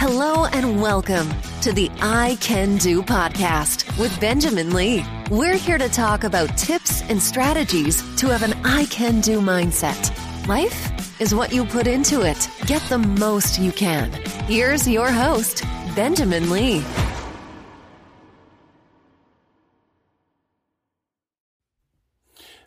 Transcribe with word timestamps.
Hello 0.00 0.44
and 0.52 0.80
welcome 0.80 1.28
to 1.60 1.72
the 1.72 1.90
I 2.00 2.38
Can 2.40 2.76
Do 2.76 3.02
podcast 3.02 3.98
with 3.98 4.18
Benjamin 4.20 4.72
Lee. 4.72 5.04
We're 5.28 5.56
here 5.56 5.76
to 5.76 5.88
talk 5.88 6.22
about 6.22 6.56
tips 6.56 7.02
and 7.10 7.20
strategies 7.20 8.00
to 8.18 8.28
have 8.28 8.44
an 8.44 8.52
I 8.64 8.84
Can 8.84 9.20
Do 9.20 9.40
mindset. 9.40 10.16
Life 10.46 11.20
is 11.20 11.34
what 11.34 11.52
you 11.52 11.64
put 11.64 11.88
into 11.88 12.22
it. 12.22 12.48
Get 12.64 12.80
the 12.82 12.98
most 12.98 13.58
you 13.58 13.72
can. 13.72 14.12
Here's 14.46 14.86
your 14.86 15.10
host, 15.10 15.64
Benjamin 15.96 16.48
Lee. 16.48 16.84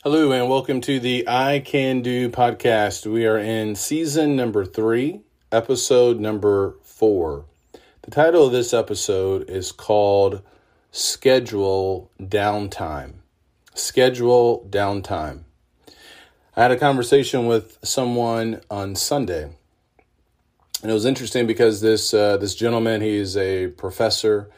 Hello, 0.03 0.33
and 0.33 0.49
welcome 0.49 0.81
to 0.81 0.99
the 0.99 1.23
I 1.29 1.59
Can 1.59 2.01
Do 2.01 2.29
podcast. 2.29 3.09
We 3.09 3.25
are 3.25 3.37
in 3.37 3.75
season 3.75 4.35
number 4.35 4.65
three, 4.65 5.21
episode 5.49 6.19
number 6.19 6.75
four. 7.01 7.45
The 8.03 8.11
title 8.11 8.45
of 8.45 8.51
this 8.51 8.75
episode 8.75 9.49
is 9.49 9.71
called 9.71 10.43
Schedule 10.91 12.11
Downtime. 12.21 13.13
Schedule 13.73 14.67
Downtime. 14.69 15.39
I 16.55 16.61
had 16.61 16.69
a 16.69 16.77
conversation 16.77 17.47
with 17.47 17.79
someone 17.81 18.61
on 18.69 18.95
Sunday, 18.95 19.45
and 20.83 20.91
it 20.91 20.93
was 20.93 21.07
interesting 21.07 21.47
because 21.47 21.81
this 21.81 22.13
uh, 22.13 22.37
this 22.37 22.53
gentleman, 22.53 23.01
he's 23.01 23.35
a 23.35 23.69
professor. 23.69 24.51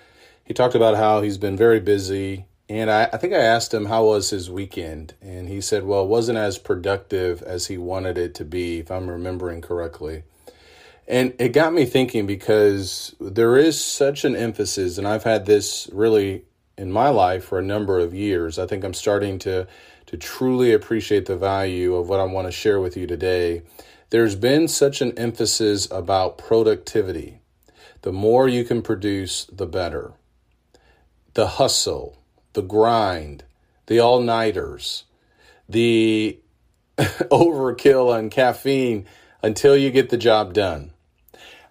He 0.43 0.53
talked 0.53 0.75
about 0.75 0.97
how 0.97 1.21
he's 1.21 1.37
been 1.37 1.55
very 1.55 1.79
busy 1.79 2.43
and 2.67 2.91
I, 2.91 3.03
I, 3.13 3.17
think 3.17 3.33
I 3.33 3.37
asked 3.37 3.73
him 3.73 3.85
how 3.85 4.05
was 4.05 4.31
his 4.31 4.49
weekend, 4.49 5.13
and 5.21 5.47
he 5.47 5.61
said, 5.61 5.85
"Well, 5.85 6.03
it 6.03 6.07
wasn't 6.07 6.39
as 6.39 6.57
productive 6.57 7.41
as 7.43 7.67
he 7.67 7.77
wanted 7.77 8.17
it 8.17 8.33
to 8.35 8.45
be, 8.45 8.79
if 8.79 8.89
I'm 8.89 9.09
remembering 9.09 9.61
correctly." 9.61 10.23
And 11.07 11.33
it 11.37 11.49
got 11.49 11.73
me 11.73 11.85
thinking 11.85 12.25
because 12.25 13.15
there 13.19 13.57
is 13.57 13.83
such 13.83 14.23
an 14.23 14.35
emphasis, 14.35 14.97
and 14.97 15.07
I've 15.07 15.23
had 15.23 15.45
this 15.45 15.89
really 15.91 16.45
in 16.77 16.91
my 16.91 17.09
life 17.09 17.45
for 17.45 17.59
a 17.59 17.63
number 17.63 17.99
of 17.99 18.13
years. 18.13 18.57
I 18.57 18.65
think 18.65 18.83
I'm 18.83 18.93
starting 18.93 19.39
to 19.39 19.67
to 20.05 20.17
truly 20.17 20.73
appreciate 20.73 21.25
the 21.25 21.37
value 21.37 21.95
of 21.95 22.07
what 22.07 22.19
I 22.19 22.25
want 22.25 22.47
to 22.47 22.51
share 22.51 22.79
with 22.79 22.95
you 22.95 23.07
today. 23.07 23.63
There's 24.11 24.35
been 24.35 24.67
such 24.67 25.01
an 25.01 25.17
emphasis 25.17 25.87
about 25.89 26.37
productivity. 26.37 27.39
The 28.03 28.11
more 28.11 28.47
you 28.47 28.63
can 28.63 28.81
produce, 28.81 29.45
the 29.45 29.65
better. 29.65 30.13
The 31.33 31.47
hustle 31.47 32.23
the 32.53 32.61
grind, 32.61 33.43
the 33.87 33.99
all 33.99 34.21
nighters, 34.21 35.03
the 35.67 36.39
overkill 36.97 38.13
on 38.13 38.29
caffeine 38.29 39.05
until 39.41 39.75
you 39.75 39.91
get 39.91 40.09
the 40.09 40.17
job 40.17 40.53
done. 40.53 40.91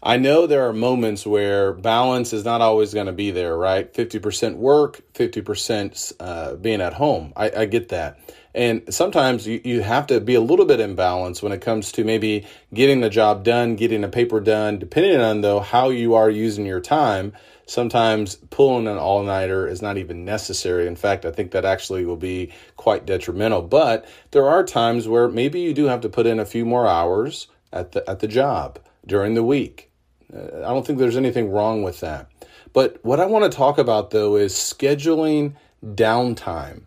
I 0.05 0.17
know 0.17 0.48
there 0.48 0.67
are 0.67 0.72
moments 0.72 1.25
where 1.25 1.72
balance 1.72 2.33
is 2.33 2.45
not 2.45 2.61
always 2.61 2.92
going 2.92 3.06
to 3.06 3.12
be 3.12 3.31
there, 3.31 3.56
right? 3.56 3.92
50% 3.92 4.56
work, 4.56 5.00
50% 5.14 6.12
uh, 6.19 6.56
being 6.56 6.81
at 6.81 6.95
home. 6.95 7.33
I, 7.36 7.53
I 7.58 7.64
get 7.67 7.91
that. 7.91 8.19
And 8.53 8.92
sometimes 8.92 9.47
you, 9.47 9.61
you 9.62 9.83
have 9.83 10.08
to 10.08 10.20
be 10.20 10.34
a 10.34 10.41
little 10.41 10.67
bit 10.67 10.80
in 10.80 10.97
balance 10.97 11.41
when 11.41 11.53
it 11.53 11.61
comes 11.61 11.92
to 11.92 12.05
maybe 12.05 12.45
getting 12.75 13.00
the 13.00 13.11
job 13.11 13.45
done, 13.45 13.77
getting 13.77 14.03
a 14.03 14.08
paper 14.08 14.41
done, 14.41 14.80
depending 14.80 15.20
on 15.20 15.41
though 15.41 15.61
how 15.61 15.91
you 15.91 16.14
are 16.14 16.28
using 16.28 16.67
your 16.67 16.80
time 16.80 17.33
sometimes 17.64 18.34
pulling 18.50 18.89
an 18.89 18.98
all 18.98 19.23
nighter 19.23 19.67
is 19.67 19.80
not 19.80 19.97
even 19.97 20.25
necessary. 20.25 20.86
In 20.86 20.97
fact, 20.97 21.25
I 21.25 21.30
think 21.30 21.53
that 21.53 21.64
actually 21.64 22.05
will 22.05 22.17
be 22.17 22.53
quite 22.77 23.06
detrimental. 23.06 23.62
But 23.62 24.05
there 24.33 24.48
are 24.48 24.64
times 24.64 25.08
where 25.08 25.28
maybe 25.28 25.61
you 25.61 25.73
do 25.73 25.84
have 25.84 26.00
to 26.03 26.08
put 26.08 26.27
in 26.27 26.41
a 26.41 26.45
few 26.45 26.64
more 26.64 26.86
hours 26.86 27.47
at 27.73 27.92
the 27.92 28.08
at 28.11 28.19
the 28.19 28.28
job 28.28 28.80
during 29.06 29.34
the 29.34 29.45
week. 29.45 29.92
Uh, 30.35 30.59
I 30.59 30.73
don't 30.73 30.87
think 30.87 30.99
there's 30.99 31.17
anything 31.17 31.51
wrong 31.51 31.83
with 31.83 32.01
that. 32.01 32.29
But 32.73 32.99
what 33.03 33.21
I 33.21 33.27
want 33.27 33.51
to 33.51 33.57
talk 33.57 33.79
about 33.79 34.11
though 34.11 34.37
is 34.37 34.55
scheduling 34.55 35.55
downtime. 35.85 36.83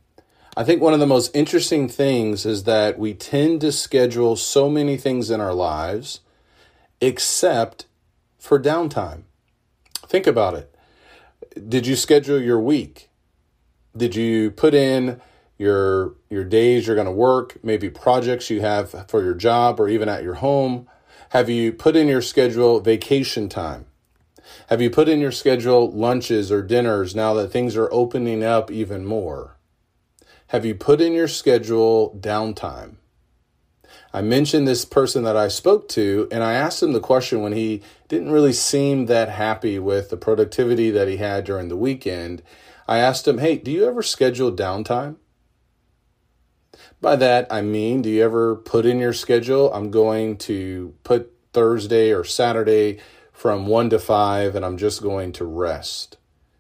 I 0.58 0.64
think 0.64 0.82
one 0.82 0.94
of 0.94 1.00
the 1.02 1.08
most 1.08 1.36
interesting 1.36 1.90
things 1.90 2.46
is 2.46 2.64
that 2.64 2.98
we 2.98 3.14
tend 3.14 3.62
to 3.62 3.72
schedule 3.72 4.36
so 4.36 4.70
many 4.70 4.96
things 4.96 5.30
in 5.30 5.42
our 5.42 5.54
lives 5.54 6.22
except 7.02 7.86
for 8.40 8.60
downtime. 8.60 9.24
Think 10.08 10.28
about 10.28 10.54
it. 10.54 10.74
Did 11.68 11.86
you 11.86 11.96
schedule 11.96 12.42
your 12.42 12.60
week? 12.60 13.10
Did 13.96 14.16
you 14.16 14.52
put 14.52 14.74
in 14.74 15.22
your 15.58 16.16
your 16.30 16.44
days 16.44 16.86
you're 16.86 16.96
going 16.96 17.06
to 17.06 17.12
work, 17.12 17.58
maybe 17.64 17.90
projects 17.90 18.50
you 18.50 18.62
have 18.62 19.10
for 19.10 19.24
your 19.24 19.34
job 19.34 19.80
or 19.80 19.90
even 19.90 20.10
at 20.10 20.24
your 20.24 20.36
home? 20.36 20.88
Have 21.30 21.50
you 21.50 21.74
put 21.74 21.96
in 21.96 22.08
your 22.08 22.22
schedule 22.22 22.80
vacation 22.80 23.50
time? 23.50 23.88
Have 24.68 24.82
you 24.82 24.90
put 24.90 25.10
in 25.10 25.20
your 25.20 25.32
schedule 25.32 25.92
lunches 25.92 26.52
or 26.52 26.62
dinners 26.62 27.16
now 27.16 27.34
that 27.34 27.52
things 27.52 27.76
are 27.76 27.92
opening 27.92 28.44
up 28.44 28.70
even 28.70 29.06
more? 29.06 29.58
Have 30.48 30.66
you 30.66 30.76
put 30.76 31.02
in 31.02 31.14
your 31.14 31.28
schedule 31.28 32.18
downtime? 32.20 32.96
I 34.14 34.22
mentioned 34.22 34.68
this 34.68 34.86
person 34.86 35.24
that 35.24 35.36
I 35.36 35.48
spoke 35.48 35.90
to, 35.90 36.28
and 36.32 36.44
I 36.44 36.54
asked 36.54 36.82
him 36.82 36.94
the 36.94 37.00
question 37.00 37.42
when 37.42 37.54
he 37.54 37.82
didn't 38.08 38.32
really 38.32 38.54
seem 38.54 39.08
that 39.08 39.30
happy 39.30 39.80
with 39.80 40.10
the 40.10 40.18
productivity 40.18 40.92
that 40.92 41.08
he 41.08 41.18
had 41.18 41.44
during 41.44 41.68
the 41.68 41.76
weekend. 41.76 42.42
I 42.88 43.00
asked 43.00 43.28
him, 43.28 43.40
Hey, 43.40 43.58
do 43.58 43.72
you 43.72 43.86
ever 43.86 44.04
schedule 44.04 44.52
downtime? 44.52 45.18
By 47.02 47.16
that, 47.18 47.48
I 47.52 47.62
mean, 47.62 48.02
do 48.02 48.10
you 48.10 48.24
ever 48.24 48.56
put 48.56 48.86
in 48.86 49.00
your 49.00 49.14
schedule? 49.14 49.72
I'm 49.74 49.92
going 49.92 50.38
to 50.40 50.94
put 51.04 51.32
Thursday 51.54 52.12
or 52.12 52.24
Saturday 52.24 53.00
from 53.32 53.68
1 53.68 53.90
to 53.92 54.00
5, 54.00 54.56
and 54.56 54.66
I'm 54.66 54.78
just 54.78 55.02
going 55.02 55.32
to 55.34 55.46
rest. 55.46 56.18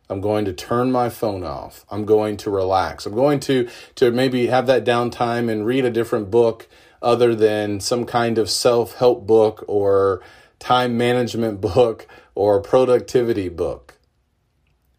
I'm 0.10 0.22
going 0.22 0.46
to 0.46 0.54
turn 0.54 0.92
my 0.92 1.10
phone 1.10 1.44
off. 1.44 1.86
I'm 1.90 2.06
going 2.06 2.38
to 2.38 2.52
relax. 2.52 3.06
I'm 3.06 3.16
going 3.16 3.40
to, 3.42 3.68
to 3.96 4.12
maybe 4.12 4.48
have 4.48 4.68
that 4.68 4.86
downtime 4.86 5.50
and 5.50 5.66
read 5.66 5.86
a 5.86 5.90
different 5.90 6.30
book 6.30 6.68
other 7.02 7.34
than 7.34 7.80
some 7.80 8.06
kind 8.06 8.38
of 8.38 8.50
self 8.50 8.96
help 8.96 9.26
book 9.26 9.64
or 9.68 10.22
time 10.60 10.98
management 10.98 11.60
book 11.74 12.08
or 12.36 12.62
productivity 12.62 13.50
book? 13.50 13.98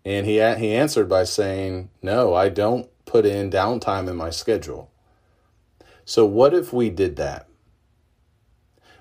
And 0.05 0.27
he, 0.27 0.35
he 0.35 0.75
answered 0.75 1.09
by 1.09 1.25
saying, 1.25 1.91
No, 2.03 2.35
I 2.35 2.49
don't 2.49 2.89
put 3.07 3.27
in 3.27 3.51
downtime 3.51 4.09
in 4.09 4.17
my 4.17 4.31
schedule. 4.31 4.91
So, 6.07 6.25
what 6.25 6.55
if 6.55 6.73
we 6.73 6.89
did 6.89 7.17
that? 7.17 7.47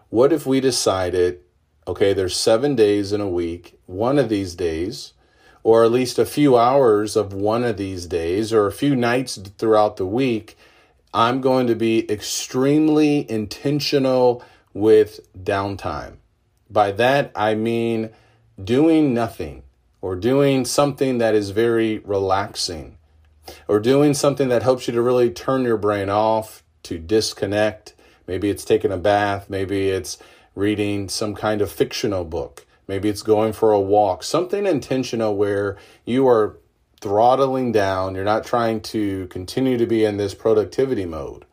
What 0.09 0.33
if 0.33 0.45
we 0.45 0.59
decided, 0.59 1.39
okay, 1.87 2.11
there's 2.11 2.35
seven 2.35 2.75
days 2.75 3.13
in 3.13 3.21
a 3.21 3.29
week, 3.29 3.79
one 3.85 4.19
of 4.19 4.27
these 4.27 4.55
days, 4.55 5.13
or 5.63 5.85
at 5.85 5.91
least 5.91 6.19
a 6.19 6.25
few 6.25 6.57
hours 6.57 7.15
of 7.15 7.31
one 7.31 7.63
of 7.63 7.77
these 7.77 8.05
days, 8.05 8.51
or 8.51 8.67
a 8.67 8.73
few 8.73 8.97
nights 8.97 9.39
throughout 9.57 9.95
the 9.95 10.05
week 10.05 10.57
I'm 11.15 11.39
going 11.39 11.67
to 11.67 11.75
be 11.75 12.11
extremely 12.11 13.31
intentional 13.31 14.43
with 14.73 15.21
downtime. 15.33 16.17
By 16.69 16.91
that, 16.91 17.31
I 17.33 17.55
mean 17.55 18.09
doing 18.61 19.13
nothing 19.13 19.63
or 20.01 20.17
doing 20.17 20.65
something 20.65 21.19
that 21.19 21.33
is 21.33 21.51
very 21.51 21.99
relaxing 21.99 22.97
or 23.65 23.79
doing 23.79 24.13
something 24.13 24.49
that 24.49 24.63
helps 24.63 24.89
you 24.89 24.93
to 24.93 25.01
really 25.01 25.29
turn 25.29 25.63
your 25.63 25.77
brain 25.77 26.09
off, 26.09 26.64
to 26.85 26.97
disconnect. 26.97 27.93
Maybe 28.27 28.49
it's 28.49 28.65
taking 28.65 28.91
a 28.91 28.97
bath, 28.97 29.49
maybe 29.49 29.89
it's 29.89 30.17
reading 30.55 31.09
some 31.09 31.35
kind 31.35 31.61
of 31.61 31.71
fictional 31.71 32.23
book, 32.23 32.65
maybe 32.87 33.09
it's 33.09 33.21
going 33.21 33.53
for 33.53 33.71
a 33.71 33.79
walk, 33.79 34.23
something 34.23 34.65
intentional 34.65 35.35
where 35.35 35.77
you 36.05 36.27
are 36.27 36.57
throttling 37.01 37.71
down. 37.71 38.15
You're 38.15 38.23
not 38.23 38.45
trying 38.45 38.81
to 38.81 39.27
continue 39.27 39.77
to 39.77 39.85
be 39.85 40.03
in 40.05 40.17
this 40.17 40.33
productivity 40.33 41.05
mode. 41.05 41.45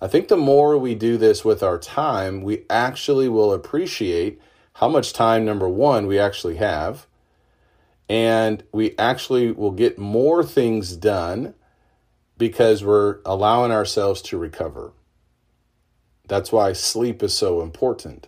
I 0.00 0.08
think 0.08 0.26
the 0.26 0.36
more 0.36 0.76
we 0.76 0.96
do 0.96 1.16
this 1.16 1.44
with 1.44 1.62
our 1.62 1.78
time, 1.78 2.42
we 2.42 2.64
actually 2.68 3.28
will 3.28 3.52
appreciate 3.52 4.40
how 4.74 4.88
much 4.88 5.12
time, 5.12 5.44
number 5.44 5.68
one, 5.68 6.08
we 6.08 6.18
actually 6.18 6.56
have. 6.56 7.06
And 8.08 8.64
we 8.72 8.96
actually 8.98 9.52
will 9.52 9.70
get 9.70 9.98
more 9.98 10.42
things 10.42 10.96
done 10.96 11.54
because 12.42 12.82
we're 12.82 13.20
allowing 13.24 13.70
ourselves 13.70 14.20
to 14.20 14.36
recover. 14.36 14.90
That's 16.26 16.50
why 16.50 16.72
sleep 16.72 17.22
is 17.22 17.32
so 17.32 17.62
important. 17.62 18.26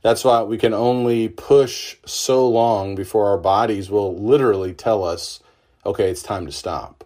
That's 0.00 0.24
why 0.24 0.44
we 0.44 0.56
can 0.56 0.72
only 0.72 1.28
push 1.28 1.96
so 2.06 2.48
long 2.48 2.94
before 2.94 3.26
our 3.26 3.36
bodies 3.36 3.90
will 3.90 4.16
literally 4.16 4.72
tell 4.72 5.04
us 5.04 5.40
okay, 5.84 6.08
it's 6.08 6.22
time 6.22 6.46
to 6.46 6.52
stop. 6.52 7.04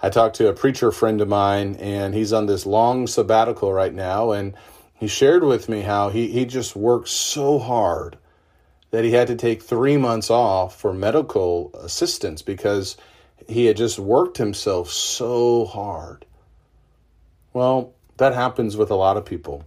I 0.00 0.08
talked 0.08 0.36
to 0.36 0.48
a 0.48 0.54
preacher 0.54 0.90
friend 0.90 1.20
of 1.20 1.28
mine, 1.28 1.74
and 1.74 2.14
he's 2.14 2.32
on 2.32 2.46
this 2.46 2.64
long 2.64 3.06
sabbatical 3.06 3.70
right 3.70 3.92
now, 3.92 4.30
and 4.30 4.54
he 4.94 5.08
shared 5.08 5.44
with 5.44 5.68
me 5.68 5.82
how 5.82 6.08
he, 6.08 6.28
he 6.28 6.46
just 6.46 6.74
worked 6.74 7.08
so 7.08 7.58
hard 7.58 8.16
that 8.90 9.04
he 9.04 9.12
had 9.12 9.26
to 9.26 9.36
take 9.36 9.62
three 9.62 9.98
months 9.98 10.30
off 10.30 10.80
for 10.80 10.94
medical 10.94 11.70
assistance 11.74 12.40
because 12.40 12.96
he 13.52 13.66
had 13.66 13.76
just 13.76 13.98
worked 13.98 14.38
himself 14.38 14.90
so 14.90 15.64
hard. 15.64 16.24
Well, 17.52 17.92
that 18.16 18.34
happens 18.34 18.76
with 18.76 18.90
a 18.90 18.96
lot 18.96 19.16
of 19.16 19.24
people 19.24 19.64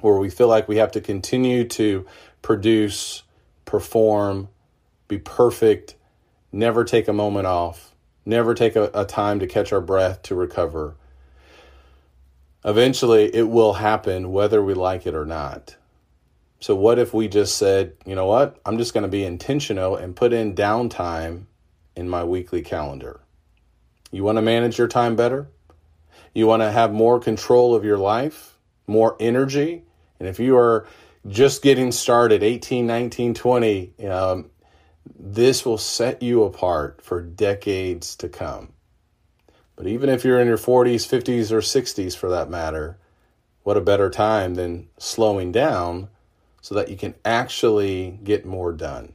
where 0.00 0.18
we 0.18 0.30
feel 0.30 0.48
like 0.48 0.68
we 0.68 0.76
have 0.76 0.92
to 0.92 1.00
continue 1.00 1.64
to 1.64 2.06
produce 2.42 3.22
perform, 3.64 4.48
be 5.08 5.18
perfect, 5.18 5.96
never 6.52 6.84
take 6.84 7.08
a 7.08 7.12
moment 7.12 7.46
off, 7.46 7.94
never 8.24 8.54
take 8.54 8.76
a, 8.76 8.90
a 8.94 9.04
time 9.04 9.40
to 9.40 9.46
catch 9.46 9.72
our 9.72 9.80
breath 9.80 10.22
to 10.22 10.34
recover. 10.34 10.94
Eventually, 12.64 13.34
it 13.34 13.48
will 13.48 13.74
happen 13.74 14.32
whether 14.32 14.62
we 14.62 14.74
like 14.74 15.06
it 15.06 15.14
or 15.14 15.24
not. 15.24 15.76
So, 16.60 16.74
what 16.74 16.98
if 16.98 17.12
we 17.12 17.28
just 17.28 17.56
said, 17.56 17.92
you 18.04 18.14
know 18.14 18.26
what, 18.26 18.58
I'm 18.64 18.78
just 18.78 18.94
going 18.94 19.02
to 19.02 19.08
be 19.08 19.24
intentional 19.24 19.96
and 19.96 20.16
put 20.16 20.32
in 20.32 20.54
downtime 20.54 21.44
in 21.96 22.08
my 22.08 22.22
weekly 22.22 22.62
calendar? 22.62 23.20
You 24.12 24.22
want 24.22 24.36
to 24.36 24.42
manage 24.42 24.78
your 24.78 24.88
time 24.88 25.16
better? 25.16 25.48
You 26.34 26.46
want 26.46 26.62
to 26.62 26.70
have 26.70 26.92
more 26.92 27.18
control 27.18 27.74
of 27.74 27.84
your 27.84 27.98
life, 27.98 28.58
more 28.86 29.16
energy? 29.18 29.82
And 30.20 30.28
if 30.28 30.38
you 30.38 30.56
are 30.56 30.86
just 31.28 31.62
getting 31.62 31.90
started, 31.92 32.42
18, 32.42 32.86
19, 32.86 33.34
20, 33.34 34.06
um, 34.08 34.50
this 35.18 35.64
will 35.64 35.78
set 35.78 36.22
you 36.22 36.44
apart 36.44 37.00
for 37.02 37.20
decades 37.20 38.16
to 38.16 38.28
come. 38.28 38.72
But 39.76 39.86
even 39.86 40.08
if 40.08 40.24
you're 40.24 40.40
in 40.40 40.48
your 40.48 40.58
40s, 40.58 41.06
50s, 41.06 41.50
or 41.50 41.60
60s 41.60 42.16
for 42.16 42.30
that 42.30 42.48
matter, 42.48 42.96
what 43.62 43.76
a 43.76 43.82
better 43.82 44.08
time 44.08 44.54
than 44.54 44.88
slowing 44.98 45.52
down 45.52 46.08
so 46.60 46.74
that 46.74 46.88
you 46.88 46.96
can 46.96 47.14
actually 47.24 48.18
get 48.24 48.46
more 48.46 48.72
done. 48.72 49.12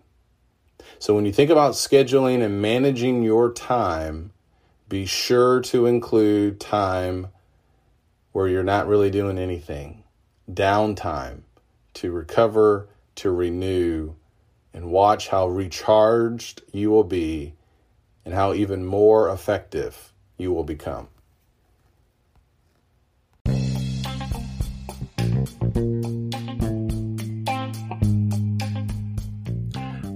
So 1.00 1.16
when 1.16 1.26
you 1.26 1.32
think 1.32 1.50
about 1.50 1.74
scheduling 1.74 2.44
and 2.44 2.62
managing 2.62 3.24
your 3.24 3.52
time, 3.52 4.32
be 4.90 5.06
sure 5.06 5.62
to 5.62 5.86
include 5.86 6.60
time 6.60 7.28
where 8.32 8.48
you're 8.48 8.64
not 8.64 8.88
really 8.88 9.10
doing 9.10 9.38
anything, 9.38 10.04
downtime 10.52 11.42
to 11.96 12.12
recover, 12.12 12.88
to 13.16 13.32
renew, 13.32 14.14
and 14.74 14.92
watch 14.92 15.28
how 15.28 15.48
recharged 15.48 16.62
you 16.72 16.90
will 16.90 17.04
be 17.04 17.54
and 18.24 18.34
how 18.34 18.54
even 18.54 18.86
more 18.86 19.30
effective 19.30 20.14
you 20.38 20.54
will 20.54 20.64
become. 20.64 21.08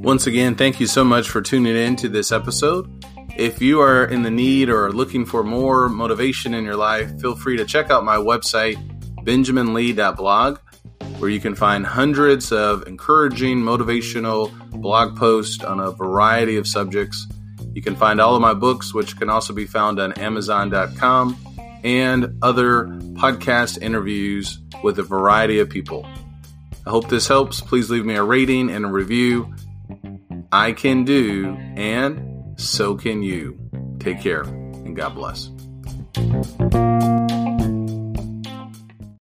Once 0.05 0.27
again, 0.27 0.53
thank 0.53 0.79
you 0.79 0.85
so 0.85 1.03
much 1.03 1.31
for 1.31 1.41
tuning 1.41 1.75
in 1.75 1.95
to 1.95 2.07
this 2.07 2.31
episode. 2.31 2.87
If 3.35 3.59
you 3.59 3.81
are 3.81 4.05
in 4.05 4.21
the 4.21 4.29
need 4.29 4.69
or 4.69 4.91
looking 4.91 5.25
for 5.25 5.43
more 5.43 5.89
motivation 5.89 6.53
in 6.53 6.63
your 6.63 6.75
life, 6.75 7.19
feel 7.19 7.35
free 7.35 7.57
to 7.57 7.65
check 7.65 7.89
out 7.89 8.05
my 8.05 8.17
website, 8.17 8.75
benjaminlee.blog, 9.25 10.59
where 11.17 11.29
you 11.31 11.39
can 11.39 11.55
find 11.55 11.87
hundreds 11.87 12.51
of 12.51 12.85
encouraging, 12.85 13.61
motivational 13.61 14.51
blog 14.79 15.17
posts 15.17 15.63
on 15.63 15.79
a 15.79 15.89
variety 15.89 16.57
of 16.57 16.67
subjects. 16.67 17.25
You 17.73 17.81
can 17.81 17.95
find 17.95 18.21
all 18.21 18.35
of 18.35 18.41
my 18.43 18.53
books, 18.53 18.93
which 18.93 19.17
can 19.17 19.31
also 19.31 19.53
be 19.53 19.65
found 19.65 19.99
on 19.99 20.13
Amazon.com, 20.13 21.35
and 21.83 22.37
other 22.43 22.85
podcast 23.13 23.81
interviews 23.81 24.59
with 24.83 24.99
a 24.99 25.03
variety 25.03 25.57
of 25.57 25.67
people. 25.67 26.07
I 26.85 26.91
hope 26.91 27.09
this 27.09 27.27
helps. 27.27 27.59
Please 27.59 27.89
leave 27.89 28.05
me 28.05 28.13
a 28.13 28.23
rating 28.23 28.69
and 28.69 28.85
a 28.85 28.87
review. 28.87 29.51
I 30.51 30.71
can 30.71 31.03
do, 31.03 31.55
and 31.75 32.59
so 32.59 32.95
can 32.95 33.23
you. 33.23 33.59
Take 33.99 34.21
care 34.21 34.43
and 34.85 34.95
God 34.95 35.15
bless. 35.15 35.49